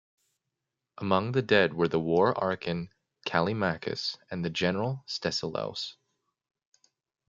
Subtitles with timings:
[0.97, 2.89] Among the dead were the war archon
[3.27, 5.93] Callimachus and the general Stesilaos.